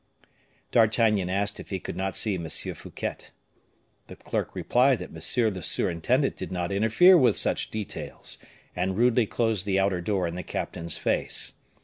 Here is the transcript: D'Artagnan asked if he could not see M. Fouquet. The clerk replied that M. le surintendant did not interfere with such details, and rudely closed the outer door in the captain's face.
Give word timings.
D'Artagnan 0.71 1.29
asked 1.29 1.59
if 1.59 1.69
he 1.69 1.79
could 1.79 1.95
not 1.95 2.15
see 2.15 2.33
M. 2.33 2.47
Fouquet. 2.49 3.17
The 4.07 4.15
clerk 4.15 4.55
replied 4.55 4.97
that 4.97 5.09
M. 5.11 5.53
le 5.53 5.61
surintendant 5.61 6.35
did 6.35 6.51
not 6.51 6.71
interfere 6.71 7.15
with 7.19 7.37
such 7.37 7.69
details, 7.69 8.39
and 8.75 8.97
rudely 8.97 9.27
closed 9.27 9.67
the 9.67 9.77
outer 9.79 10.01
door 10.01 10.25
in 10.25 10.33
the 10.33 10.41
captain's 10.41 10.97
face. 10.97 11.53